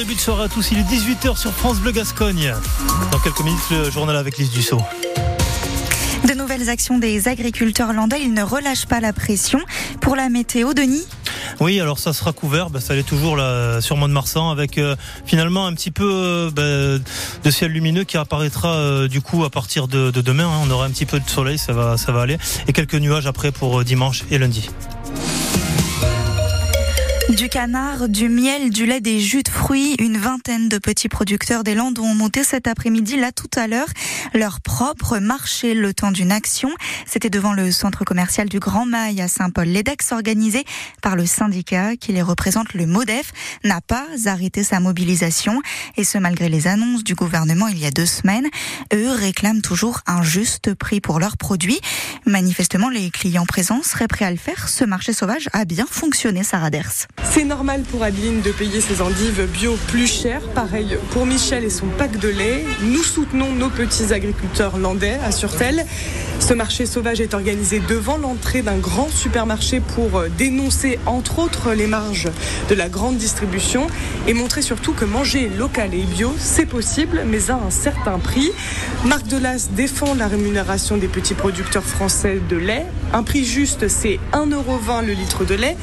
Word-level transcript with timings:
début 0.00 0.14
de 0.14 0.20
soirée 0.20 0.44
à 0.44 0.48
tous. 0.48 0.70
Il 0.72 0.78
est 0.78 0.82
18h 0.82 1.36
sur 1.36 1.52
France 1.52 1.78
Bleu 1.78 1.92
Gascogne. 1.92 2.54
Dans 3.12 3.18
quelques 3.18 3.42
minutes, 3.42 3.60
le 3.70 3.90
journal 3.90 4.16
avec 4.16 4.38
Lise 4.38 4.50
Dussault. 4.50 4.80
De 6.26 6.32
nouvelles 6.32 6.70
actions 6.70 6.98
des 6.98 7.28
agriculteurs 7.28 7.92
landais, 7.92 8.22
ils 8.22 8.32
ne 8.32 8.42
relâchent 8.42 8.86
pas 8.86 9.00
la 9.00 9.12
pression. 9.12 9.60
Pour 10.00 10.16
la 10.16 10.30
météo, 10.30 10.72
Denis? 10.72 11.06
Oui, 11.60 11.78
alors 11.80 11.98
ça 11.98 12.14
sera 12.14 12.32
couvert, 12.32 12.70
bah, 12.70 12.80
ça 12.80 12.94
l'est 12.94 13.02
toujours 13.02 13.36
là 13.36 13.82
sur 13.82 13.98
Mont-de-Marsan 13.98 14.50
avec 14.50 14.78
euh, 14.78 14.96
finalement 15.26 15.66
un 15.66 15.74
petit 15.74 15.90
peu 15.90 16.10
euh, 16.10 16.50
bah, 16.50 17.04
de 17.44 17.50
ciel 17.50 17.70
lumineux 17.70 18.04
qui 18.04 18.16
apparaîtra 18.16 18.72
euh, 18.76 19.06
du 19.06 19.20
coup 19.20 19.44
à 19.44 19.50
partir 19.50 19.86
de, 19.86 20.10
demain. 20.10 20.46
Hein. 20.46 20.62
on 20.64 20.70
aura 20.70 20.86
un 20.86 20.90
petit 20.90 21.06
peu 21.06 21.20
de 21.20 21.28
soleil, 21.28 21.58
ça 21.58 21.74
va, 21.74 21.98
ça 21.98 22.10
va 22.10 22.22
aller, 22.22 22.38
et 22.68 22.72
quelques 22.72 22.94
nuages 22.94 23.26
après 23.26 23.52
pour 23.52 23.84
dimanche 23.84 24.24
et 24.30 24.38
lundi. 24.38 24.70
Du 27.36 27.48
canard, 27.48 28.08
du 28.08 28.28
miel, 28.28 28.70
du 28.70 28.86
lait, 28.86 29.00
des 29.00 29.20
jus 29.20 29.44
de 29.44 29.48
fruits, 29.48 29.94
une 30.00 30.18
vingtaine 30.18 30.68
de 30.68 30.78
petits 30.78 31.08
producteurs 31.08 31.62
des 31.62 31.74
Landes 31.74 32.00
ont 32.00 32.12
monté 32.12 32.42
cet 32.42 32.66
après-midi, 32.66 33.16
là 33.16 33.30
tout 33.30 33.50
à 33.56 33.68
l'heure, 33.68 33.86
leur 34.34 34.60
propre 34.60 35.18
marché 35.18 35.74
le 35.74 35.94
temps 35.94 36.10
d'une 36.10 36.32
action. 36.32 36.70
C'était 37.06 37.30
devant 37.30 37.52
le 37.52 37.70
centre 37.70 38.04
commercial 38.04 38.48
du 38.48 38.58
Grand 38.58 38.84
Mail 38.84 39.20
à 39.20 39.28
Saint-Paul. 39.28 39.68
L'EDEX 39.68 40.10
organisé 40.10 40.64
par 41.02 41.14
le 41.14 41.24
syndicat 41.24 41.96
qui 41.96 42.12
les 42.12 42.20
représente, 42.20 42.74
le 42.74 42.86
MODEF, 42.86 43.32
n'a 43.62 43.80
pas 43.80 44.06
arrêté 44.26 44.64
sa 44.64 44.80
mobilisation 44.80 45.62
et 45.96 46.02
ce 46.02 46.18
malgré 46.18 46.48
les 46.48 46.66
annonces 46.66 47.04
du 47.04 47.14
gouvernement 47.14 47.68
il 47.68 47.78
y 47.78 47.86
a 47.86 47.92
deux 47.92 48.06
semaines. 48.06 48.48
Eux 48.92 49.10
réclament 49.10 49.62
toujours 49.62 50.00
un 50.06 50.22
juste 50.22 50.74
prix 50.74 51.00
pour 51.00 51.20
leurs 51.20 51.36
produits. 51.36 51.80
Manifestement, 52.26 52.88
les 52.88 53.10
clients 53.10 53.46
présents 53.46 53.82
seraient 53.84 54.08
prêts 54.08 54.24
à 54.24 54.30
le 54.32 54.36
faire. 54.36 54.68
Ce 54.68 54.84
marché 54.84 55.12
sauvage 55.12 55.48
a 55.52 55.64
bien 55.64 55.86
fonctionné, 55.88 56.42
Sarah 56.42 56.70
Ders. 56.70 57.06
C'est 57.32 57.44
normal 57.44 57.82
pour 57.82 58.02
Adeline 58.02 58.40
de 58.42 58.50
payer 58.50 58.80
ses 58.80 59.00
endives 59.00 59.46
bio 59.52 59.78
plus 59.86 60.08
cher. 60.08 60.40
Pareil 60.52 60.98
pour 61.12 61.26
Michel 61.26 61.62
et 61.62 61.70
son 61.70 61.86
pack 61.86 62.18
de 62.18 62.28
lait. 62.28 62.64
Nous 62.82 63.04
soutenons 63.04 63.52
nos 63.52 63.68
petits 63.68 64.12
agriculteurs 64.12 64.76
landais, 64.78 65.16
assure-t-elle. 65.24 65.86
Ce 66.40 66.54
marché 66.54 66.86
sauvage 66.86 67.20
est 67.20 67.32
organisé 67.32 67.78
devant 67.78 68.16
l'entrée 68.16 68.62
d'un 68.62 68.78
grand 68.78 69.08
supermarché 69.08 69.78
pour 69.78 70.18
euh, 70.18 70.28
dénoncer 70.38 70.98
entre 71.06 71.38
autres 71.38 71.72
les 71.72 71.86
marges 71.86 72.28
de 72.68 72.74
la 72.74 72.88
grande 72.88 73.16
distribution 73.16 73.86
et 74.26 74.34
montrer 74.34 74.62
surtout 74.62 74.92
que 74.92 75.04
manger 75.04 75.48
local 75.56 75.94
et 75.94 76.02
bio, 76.02 76.34
c'est 76.36 76.66
possible, 76.66 77.22
mais 77.26 77.50
à 77.50 77.54
un 77.54 77.70
certain 77.70 78.18
prix. 78.18 78.50
Marc 79.04 79.28
Delas 79.28 79.68
défend 79.70 80.14
la 80.14 80.26
rémunération 80.26 80.96
des 80.96 81.08
petits 81.08 81.34
producteurs 81.34 81.84
français 81.84 82.40
de 82.48 82.56
lait. 82.56 82.86
Un 83.12 83.24
prix 83.24 83.44
juste, 83.44 83.88
c'est 83.88 84.20
1,20€ 84.32 85.04
le 85.04 85.12
litre 85.14 85.44
de 85.44 85.54
lait. 85.54 85.76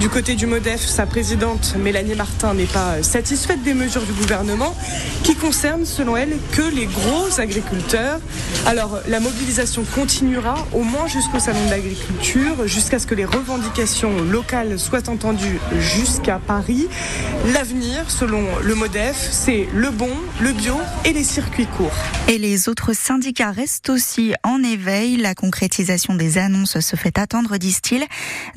Du 0.00 0.10
côté 0.10 0.34
du 0.34 0.46
MODEF, 0.46 0.84
sa 0.84 1.06
présidente 1.06 1.76
Mélanie 1.78 2.14
Martin 2.14 2.52
n'est 2.52 2.64
pas 2.64 3.02
satisfaite 3.02 3.62
des 3.62 3.72
mesures 3.72 4.02
du 4.02 4.12
gouvernement 4.12 4.76
qui 5.22 5.34
concernent, 5.34 5.86
selon 5.86 6.16
elle, 6.16 6.36
que 6.52 6.62
les 6.74 6.84
gros 6.86 7.40
agriculteurs. 7.40 8.20
Alors, 8.66 8.98
la 9.08 9.20
mobilisation 9.20 9.84
continuera 9.94 10.56
au 10.74 10.82
moins 10.82 11.06
jusqu'au 11.06 11.38
salon 11.38 11.64
de 11.64 11.70
l'agriculture, 11.70 12.66
jusqu'à 12.66 12.98
ce 12.98 13.06
que 13.06 13.14
les 13.14 13.24
revendications 13.24 14.22
locales 14.22 14.78
soient 14.78 15.08
entendues 15.08 15.60
jusqu'à 15.78 16.38
Paris. 16.38 16.88
L'avenir, 17.54 18.10
selon 18.10 18.42
le 18.62 18.74
MODEF, 18.74 19.28
c'est 19.30 19.68
le 19.72 19.90
bon, 19.90 20.10
le 20.40 20.52
bio 20.52 20.74
et 21.06 21.14
les 21.14 21.24
circuits 21.24 21.66
courts. 21.66 21.96
Et 22.28 22.36
les 22.36 22.68
autres 22.68 22.94
syndicats 22.94 23.52
restent 23.52 23.88
aussi 23.88 24.34
en 24.42 24.62
éveil. 24.62 25.16
La 25.16 25.34
concrétisation 25.34 26.14
des 26.14 26.36
annonces 26.36 26.73
se 26.80 26.96
fait 26.96 27.18
attendre, 27.18 27.56
disent-ils. 27.56 28.04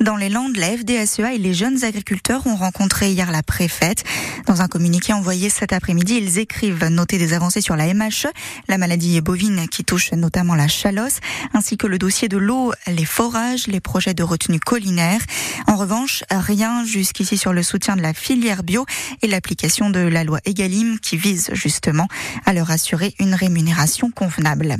Dans 0.00 0.16
les 0.16 0.28
Landes, 0.28 0.56
la 0.56 0.76
FDSEA 0.76 1.34
et 1.34 1.38
les 1.38 1.54
jeunes 1.54 1.84
agriculteurs 1.84 2.46
ont 2.46 2.56
rencontré 2.56 3.10
hier 3.10 3.30
la 3.30 3.42
préfète. 3.42 4.04
Dans 4.46 4.62
un 4.62 4.68
communiqué 4.68 5.12
envoyé 5.12 5.50
cet 5.50 5.72
après-midi, 5.72 6.16
ils 6.16 6.38
écrivent 6.38 6.86
noter 6.86 7.18
des 7.18 7.32
avancées 7.32 7.60
sur 7.60 7.76
la 7.76 7.92
MHE, 7.92 8.28
la 8.68 8.78
maladie 8.78 9.20
bovine 9.20 9.68
qui 9.68 9.84
touche 9.84 10.12
notamment 10.12 10.54
la 10.54 10.68
chalosse, 10.68 11.20
ainsi 11.54 11.76
que 11.76 11.86
le 11.86 11.98
dossier 11.98 12.28
de 12.28 12.36
l'eau, 12.36 12.72
les 12.86 13.04
forages, 13.04 13.66
les 13.66 13.80
projets 13.80 14.14
de 14.14 14.22
retenue 14.22 14.60
collinaire. 14.60 15.20
En 15.66 15.76
revanche, 15.76 16.24
rien 16.30 16.84
jusqu'ici 16.84 17.38
sur 17.38 17.52
le 17.52 17.62
soutien 17.62 17.96
de 17.96 18.02
la 18.02 18.14
filière 18.14 18.62
bio 18.62 18.86
et 19.22 19.26
l'application 19.26 19.90
de 19.90 20.00
la 20.00 20.24
loi 20.24 20.40
Egalim 20.44 20.98
qui 20.98 21.16
vise 21.16 21.50
justement 21.52 22.08
à 22.44 22.52
leur 22.52 22.70
assurer 22.70 23.14
une 23.18 23.34
rémunération 23.34 24.10
convenable. 24.10 24.76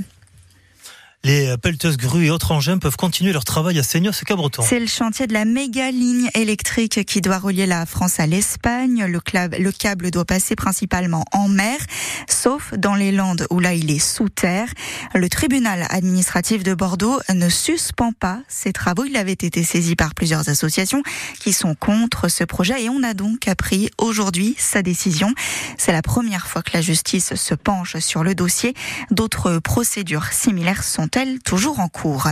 Les 1.25 1.57
pelleteuses 1.59 1.97
grues 1.97 2.27
et 2.27 2.31
autres 2.31 2.53
engins 2.53 2.79
peuvent 2.79 2.97
continuer 2.97 3.33
leur 3.33 3.45
travail 3.45 3.77
à 3.81 3.83
Seignos 3.83 4.13
et 4.23 4.25
Cabreton. 4.25 4.63
C'est 4.63 4.79
le 4.79 4.87
chantier 4.87 5.27
de 5.27 5.33
la 5.33 5.45
méga 5.45 5.91
ligne 5.91 6.31
électrique 6.35 7.05
qui 7.05 7.21
doit 7.21 7.39
relier 7.39 7.67
la 7.67 7.87
France 7.87 8.21
à 8.21 8.27
l'Espagne. 8.27 9.05
Le, 9.05 9.21
le 9.59 9.73
câble 9.73 10.13
doit 10.13 10.25
passer 10.25 10.55
principalement 10.55 11.25
en 11.33 11.49
mer, 11.49 11.77
sauf 12.29 12.73
dans 12.75 12.95
les 12.95 13.11
Landes 13.11 13.49
où 13.51 13.59
là 13.59 13.75
il 13.75 13.91
est 13.91 13.99
sous 13.99 14.29
terre. 14.29 14.73
Le 15.13 15.29
tribunal 15.29 15.89
administratif 15.91 16.63
de 16.63 16.73
Bordeaux 16.73 17.19
ne 17.35 17.49
suspend 17.49 18.13
pas 18.13 18.41
ces 18.47 18.73
travaux. 18.73 19.05
Il 19.05 19.17
avait 19.17 19.33
été 19.33 19.65
saisi 19.65 19.97
par 19.97 20.15
plusieurs 20.15 20.49
associations 20.49 21.03
qui 21.41 21.53
sont 21.53 21.75
contre 21.75 22.29
ce 22.29 22.45
projet 22.45 22.85
et 22.85 22.89
on 22.89 23.03
a 23.03 23.15
donc 23.15 23.49
appris 23.49 23.91
aujourd'hui 23.99 24.55
sa 24.57 24.83
décision. 24.83 25.35
C'est 25.79 25.93
la 25.93 26.03
première 26.03 26.47
fois 26.47 26.63
que 26.63 26.71
la 26.75 26.81
justice 26.81 27.35
se 27.35 27.55
penche 27.55 27.99
sur 27.99 28.23
le 28.23 28.37
dossier. 28.37 28.73
D'autres 29.11 29.59
procédures 29.59 30.33
similaires 30.33 30.85
sont 30.85 31.08
toujours 31.45 31.81
en 31.81 31.89
cours? 31.89 32.29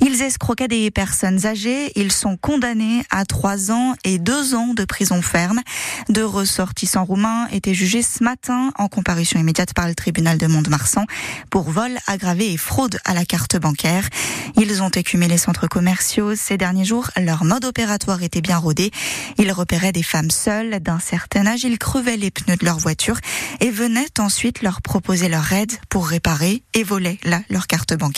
Ils 0.00 0.22
escroquaient 0.22 0.68
des 0.68 0.90
personnes 0.90 1.46
âgées. 1.46 1.92
Ils 1.96 2.12
sont 2.12 2.36
condamnés 2.36 3.04
à 3.10 3.24
trois 3.24 3.70
ans 3.70 3.94
et 4.04 4.18
deux 4.18 4.54
ans 4.54 4.74
de 4.74 4.84
prison 4.84 5.22
ferme. 5.22 5.60
Deux 6.08 6.24
ressortissants 6.24 7.04
roumains 7.04 7.46
étaient 7.52 7.74
jugés 7.74 8.02
ce 8.02 8.24
matin 8.24 8.72
en 8.78 8.88
comparution 8.88 9.38
immédiate 9.38 9.74
par 9.74 9.86
le 9.86 9.94
tribunal 9.94 10.38
de 10.38 10.46
Mont-de-Marsan 10.46 11.04
pour 11.50 11.70
vol 11.70 11.92
aggravé 12.06 12.52
et 12.52 12.56
fraude 12.56 12.98
à 13.04 13.14
la 13.14 13.24
carte 13.24 13.56
bancaire. 13.56 14.08
Ils 14.56 14.82
ont 14.82 14.90
écumé 14.90 15.28
les 15.28 15.38
centres 15.38 15.66
commerciaux 15.66 16.34
ces 16.34 16.56
derniers 16.56 16.84
jours. 16.84 17.10
Leur 17.20 17.44
mode 17.44 17.64
opératoire 17.64 18.22
était 18.22 18.40
bien 18.40 18.58
rodé. 18.58 18.90
Ils 19.38 19.52
repéraient 19.52 19.92
des 19.92 20.02
femmes 20.02 20.30
seules 20.30 20.80
d'un 20.80 21.00
certain 21.00 21.46
âge. 21.46 21.64
Ils 21.64 21.78
crevaient 21.78 22.16
les 22.16 22.30
pneus 22.30 22.56
de 22.56 22.64
leur 22.64 22.78
voiture 22.78 23.18
et 23.60 23.70
venaient 23.70 24.06
ensuite 24.18 24.62
leur 24.62 24.82
proposer 24.82 25.28
leur 25.28 25.52
aide 25.52 25.72
pour 25.88 26.06
réparer 26.06 26.62
et 26.74 26.82
voler 26.82 27.18
là 27.24 27.40
leur 27.50 27.66
carte 27.66 27.94
bancaire. 27.94 28.11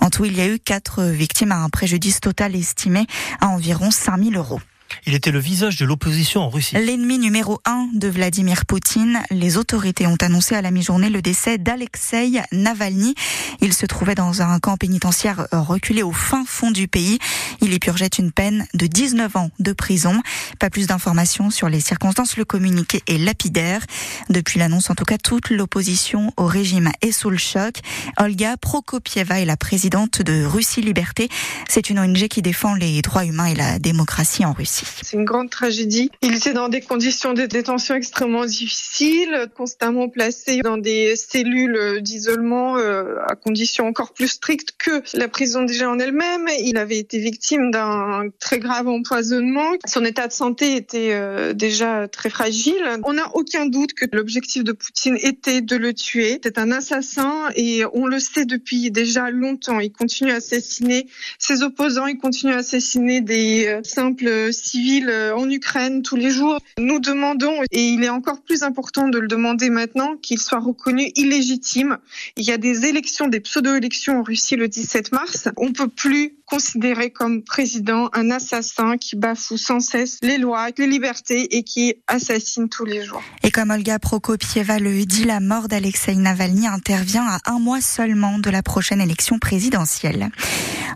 En 0.00 0.10
tout, 0.10 0.24
il 0.24 0.36
y 0.36 0.40
a 0.40 0.46
eu 0.46 0.58
quatre 0.58 1.02
victimes 1.02 1.52
à 1.52 1.56
un 1.56 1.68
préjudice 1.68 2.20
total 2.20 2.54
estimé 2.54 3.06
à 3.40 3.48
environ 3.48 3.90
5000 3.90 4.36
euros. 4.36 4.60
Il 5.06 5.14
était 5.14 5.30
le 5.30 5.38
visage 5.38 5.76
de 5.76 5.84
l'opposition 5.84 6.42
en 6.42 6.48
Russie. 6.48 6.74
L'ennemi 6.76 7.18
numéro 7.18 7.60
un 7.64 7.88
de 7.94 8.08
Vladimir 8.08 8.66
Poutine. 8.66 9.20
Les 9.30 9.56
autorités 9.56 10.06
ont 10.06 10.16
annoncé 10.20 10.54
à 10.54 10.62
la 10.62 10.70
mi-journée 10.70 11.10
le 11.10 11.22
décès 11.22 11.58
d'Alexei 11.58 12.40
Navalny. 12.52 13.14
Il 13.60 13.72
se 13.72 13.86
trouvait 13.86 14.14
dans 14.14 14.42
un 14.42 14.58
camp 14.60 14.76
pénitentiaire 14.76 15.46
reculé 15.52 16.02
au 16.02 16.12
fin 16.12 16.44
fond 16.46 16.70
du 16.70 16.88
pays. 16.88 17.18
Il 17.60 17.72
y 17.72 17.78
purgeait 17.78 18.06
une 18.06 18.32
peine 18.32 18.66
de 18.74 18.86
19 18.86 19.36
ans 19.36 19.50
de 19.58 19.72
prison. 19.72 20.22
Pas 20.58 20.70
plus 20.70 20.86
d'informations 20.86 21.50
sur 21.50 21.68
les 21.68 21.80
circonstances. 21.80 22.36
Le 22.36 22.44
communiqué 22.44 23.02
est 23.06 23.18
lapidaire. 23.18 23.84
Depuis 24.28 24.58
l'annonce, 24.58 24.90
en 24.90 24.94
tout 24.94 25.04
cas, 25.04 25.18
toute 25.18 25.50
l'opposition 25.50 26.32
au 26.36 26.46
régime 26.46 26.90
est 27.02 27.12
sous 27.12 27.30
le 27.30 27.38
choc. 27.38 27.76
Olga 28.18 28.56
Prokopieva 28.56 29.40
est 29.40 29.44
la 29.44 29.56
présidente 29.56 30.22
de 30.22 30.44
Russie 30.44 30.82
Liberté. 30.82 31.28
C'est 31.68 31.90
une 31.90 31.98
ONG 31.98 32.28
qui 32.28 32.42
défend 32.42 32.74
les 32.74 33.02
droits 33.02 33.24
humains 33.24 33.46
et 33.46 33.54
la 33.54 33.78
démocratie 33.78 34.44
en 34.44 34.52
Russie. 34.52 34.77
C'est 35.02 35.16
une 35.16 35.24
grande 35.24 35.50
tragédie. 35.50 36.10
Il 36.22 36.36
était 36.36 36.52
dans 36.52 36.68
des 36.68 36.80
conditions 36.80 37.34
de 37.34 37.46
détention 37.46 37.94
extrêmement 37.94 38.44
difficiles, 38.44 39.46
constamment 39.56 40.08
placé 40.08 40.60
dans 40.60 40.76
des 40.76 41.16
cellules 41.16 42.00
d'isolement 42.02 42.76
euh, 42.76 43.16
à 43.26 43.34
conditions 43.34 43.86
encore 43.86 44.12
plus 44.12 44.28
strictes 44.28 44.74
que 44.78 45.02
la 45.14 45.28
prison 45.28 45.62
déjà 45.62 45.88
en 45.90 45.98
elle-même. 45.98 46.48
Il 46.60 46.76
avait 46.76 46.98
été 46.98 47.18
victime 47.18 47.70
d'un 47.70 48.24
très 48.38 48.58
grave 48.58 48.88
empoisonnement. 48.88 49.72
Son 49.86 50.04
état 50.04 50.26
de 50.26 50.32
santé 50.32 50.76
était 50.76 51.12
euh, 51.12 51.52
déjà 51.52 52.08
très 52.08 52.30
fragile. 52.30 52.82
On 53.04 53.14
n'a 53.14 53.34
aucun 53.34 53.66
doute 53.66 53.94
que 53.94 54.04
l'objectif 54.12 54.64
de 54.64 54.72
Poutine 54.72 55.16
était 55.22 55.60
de 55.60 55.76
le 55.76 55.94
tuer. 55.94 56.40
C'est 56.42 56.58
un 56.58 56.70
assassin 56.70 57.48
et 57.56 57.84
on 57.92 58.06
le 58.06 58.18
sait 58.20 58.44
depuis 58.44 58.90
déjà 58.90 59.30
longtemps. 59.30 59.80
Il 59.80 59.92
continue 59.92 60.30
à 60.30 60.36
assassiner 60.36 61.06
ses 61.38 61.62
opposants, 61.62 62.06
il 62.06 62.18
continue 62.18 62.52
à 62.52 62.58
assassiner 62.58 63.20
des 63.20 63.66
euh, 63.66 63.80
simples 63.84 64.52
civils 64.68 65.08
euh, 65.08 65.36
en 65.36 65.48
Ukraine 65.48 66.02
tous 66.02 66.16
les 66.16 66.30
jours. 66.30 66.58
Nous 66.78 67.00
demandons, 67.00 67.62
et 67.70 67.88
il 67.88 68.04
est 68.04 68.08
encore 68.08 68.42
plus 68.42 68.62
important 68.62 69.08
de 69.08 69.18
le 69.18 69.28
demander 69.28 69.70
maintenant, 69.70 70.16
qu'il 70.16 70.38
soit 70.38 70.60
reconnu 70.60 71.10
illégitime. 71.16 71.98
Il 72.36 72.44
y 72.44 72.52
a 72.52 72.58
des 72.58 72.86
élections, 72.86 73.28
des 73.28 73.40
pseudo-élections 73.40 74.20
en 74.20 74.22
Russie 74.22 74.56
le 74.56 74.68
17 74.68 75.12
mars. 75.12 75.48
On 75.56 75.72
peut 75.72 75.88
plus 75.88 76.34
considérer 76.46 77.10
comme 77.10 77.42
président 77.42 78.08
un 78.14 78.30
assassin 78.30 78.96
qui 78.96 79.16
bafoue 79.16 79.58
sans 79.58 79.80
cesse 79.80 80.18
les 80.22 80.38
lois, 80.38 80.68
les 80.78 80.86
libertés 80.86 81.56
et 81.56 81.62
qui 81.62 81.94
assassine 82.06 82.68
tous 82.68 82.84
les 82.84 83.04
jours. 83.04 83.22
Et 83.42 83.50
comme 83.50 83.70
Olga 83.70 83.98
Prokopieva 83.98 84.78
le 84.78 85.04
dit, 85.04 85.24
la 85.24 85.40
mort 85.40 85.68
d'Alexei 85.68 86.16
Navalny 86.16 86.66
intervient 86.66 87.26
à 87.26 87.38
un 87.52 87.58
mois 87.58 87.80
seulement 87.80 88.38
de 88.38 88.50
la 88.50 88.62
prochaine 88.62 89.00
élection 89.00 89.38
présidentielle. 89.38 90.30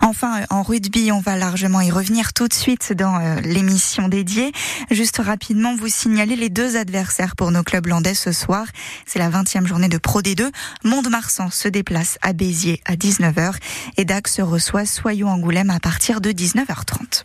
Enfin, 0.00 0.40
en 0.50 0.62
rugby, 0.62 1.12
on 1.12 1.20
va 1.20 1.36
largement 1.36 1.80
y 1.80 1.90
revenir 1.90 2.32
tout 2.32 2.48
de 2.48 2.54
suite 2.54 2.92
dans 2.92 3.20
euh, 3.20 3.40
les 3.42 3.61
émission 3.62 4.08
dédiée. 4.08 4.52
Juste 4.90 5.18
rapidement, 5.18 5.76
vous 5.76 5.88
signalez 5.88 6.34
les 6.34 6.50
deux 6.50 6.76
adversaires 6.76 7.36
pour 7.36 7.52
nos 7.52 7.62
clubs 7.62 7.86
landais 7.86 8.14
ce 8.14 8.32
soir. 8.32 8.66
C'est 9.06 9.20
la 9.20 9.30
20e 9.30 9.66
journée 9.66 9.88
de 9.88 9.98
Pro 9.98 10.20
D2. 10.20 10.50
Mont-de-Marsan 10.84 11.50
se 11.50 11.68
déplace 11.68 12.18
à 12.22 12.32
Béziers 12.32 12.80
à 12.84 12.96
19h 12.96 13.54
et 13.98 14.04
Dax 14.04 14.40
reçoit 14.40 14.84
Soyons 14.84 15.28
Angoulême 15.28 15.70
à 15.70 15.78
partir 15.78 16.20
de 16.20 16.30
19h30. 16.30 17.24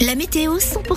La 0.00 0.14
météo 0.14 0.58
100% 0.58 0.92